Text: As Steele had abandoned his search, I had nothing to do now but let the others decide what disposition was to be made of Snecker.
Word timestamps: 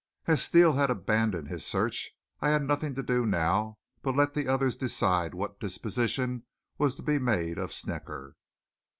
As 0.25 0.41
Steele 0.41 0.73
had 0.73 0.89
abandoned 0.89 1.47
his 1.49 1.63
search, 1.63 2.09
I 2.39 2.49
had 2.49 2.63
nothing 2.63 2.95
to 2.95 3.03
do 3.03 3.23
now 3.23 3.77
but 4.01 4.15
let 4.15 4.33
the 4.33 4.47
others 4.47 4.75
decide 4.75 5.35
what 5.35 5.59
disposition 5.59 6.41
was 6.79 6.95
to 6.95 7.03
be 7.03 7.19
made 7.19 7.59
of 7.59 7.71
Snecker. 7.71 8.33